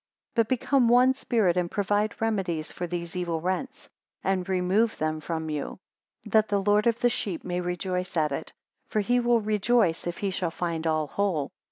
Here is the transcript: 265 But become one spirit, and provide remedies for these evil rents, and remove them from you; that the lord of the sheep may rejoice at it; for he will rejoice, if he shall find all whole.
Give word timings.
265 0.33 0.35
But 0.35 0.49
become 0.71 0.89
one 0.89 1.13
spirit, 1.13 1.57
and 1.57 1.69
provide 1.69 2.19
remedies 2.19 2.71
for 2.71 2.87
these 2.87 3.15
evil 3.15 3.39
rents, 3.39 3.87
and 4.23 4.49
remove 4.49 4.97
them 4.97 5.19
from 5.21 5.47
you; 5.51 5.77
that 6.23 6.47
the 6.47 6.57
lord 6.59 6.87
of 6.87 6.99
the 7.01 7.09
sheep 7.09 7.43
may 7.43 7.61
rejoice 7.61 8.17
at 8.17 8.31
it; 8.31 8.51
for 8.89 9.01
he 9.01 9.19
will 9.19 9.41
rejoice, 9.41 10.07
if 10.07 10.17
he 10.17 10.31
shall 10.31 10.49
find 10.49 10.87
all 10.87 11.05
whole. 11.05 11.51